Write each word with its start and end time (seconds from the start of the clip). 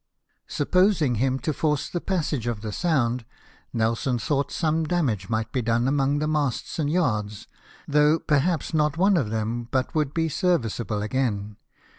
Supposing 0.47 1.13
him 1.21 1.37
to 1.41 1.53
force 1.53 1.87
the 1.87 2.01
passage 2.01 2.47
of 2.47 2.61
the 2.61 2.71
Sound, 2.71 3.23
Nelson 3.71 4.17
thought 4.17 4.51
some 4.51 4.83
damage 4.83 5.29
might 5.29 5.51
be 5.51 5.61
done 5.61 5.87
among 5.87 6.17
the 6.17 6.27
masts 6.27 6.79
and 6.79 6.89
yards; 6.89 7.45
though, 7.87 8.17
perhaps, 8.17 8.73
not 8.73 8.97
one 8.97 9.15
of 9.15 9.29
them 9.29 9.67
but 9.69 9.93
would 9.93 10.11
be 10.11 10.27
serviceable 10.27 11.03
again. 11.03 11.57